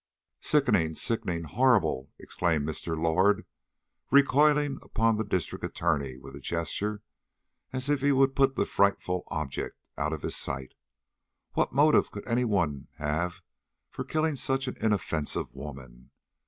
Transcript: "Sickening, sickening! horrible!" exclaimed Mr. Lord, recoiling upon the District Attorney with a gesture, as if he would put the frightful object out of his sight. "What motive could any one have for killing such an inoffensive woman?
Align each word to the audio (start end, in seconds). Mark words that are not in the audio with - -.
"Sickening, 0.39 0.95
sickening! 0.95 1.43
horrible!" 1.43 2.09
exclaimed 2.17 2.67
Mr. 2.67 2.99
Lord, 2.99 3.45
recoiling 4.09 4.79
upon 4.81 5.15
the 5.17 5.23
District 5.23 5.63
Attorney 5.63 6.17
with 6.17 6.35
a 6.35 6.39
gesture, 6.39 7.03
as 7.71 7.87
if 7.87 8.01
he 8.01 8.11
would 8.11 8.35
put 8.35 8.55
the 8.55 8.65
frightful 8.65 9.25
object 9.27 9.77
out 9.99 10.11
of 10.11 10.23
his 10.23 10.35
sight. 10.35 10.73
"What 11.53 11.71
motive 11.71 12.09
could 12.09 12.27
any 12.27 12.45
one 12.45 12.87
have 12.97 13.43
for 13.91 14.03
killing 14.03 14.35
such 14.37 14.67
an 14.67 14.75
inoffensive 14.81 15.53
woman? 15.53 16.09